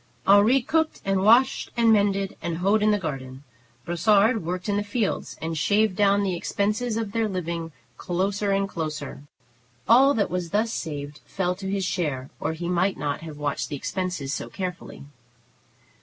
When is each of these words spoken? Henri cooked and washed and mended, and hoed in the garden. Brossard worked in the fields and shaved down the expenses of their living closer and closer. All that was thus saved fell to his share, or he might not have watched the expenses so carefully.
Henri 0.25 0.63
cooked 0.63 0.99
and 1.05 1.21
washed 1.21 1.69
and 1.77 1.93
mended, 1.93 2.35
and 2.41 2.57
hoed 2.57 2.81
in 2.81 2.89
the 2.89 2.97
garden. 2.97 3.43
Brossard 3.85 4.43
worked 4.43 4.67
in 4.67 4.77
the 4.77 4.83
fields 4.83 5.37
and 5.43 5.55
shaved 5.55 5.95
down 5.95 6.23
the 6.23 6.35
expenses 6.35 6.97
of 6.97 7.11
their 7.11 7.29
living 7.29 7.71
closer 7.97 8.49
and 8.49 8.67
closer. 8.67 9.21
All 9.87 10.15
that 10.15 10.31
was 10.31 10.49
thus 10.49 10.73
saved 10.73 11.19
fell 11.27 11.53
to 11.53 11.69
his 11.69 11.85
share, 11.85 12.31
or 12.39 12.53
he 12.53 12.67
might 12.67 12.97
not 12.97 13.21
have 13.21 13.37
watched 13.37 13.69
the 13.69 13.75
expenses 13.75 14.33
so 14.33 14.49
carefully. 14.49 15.05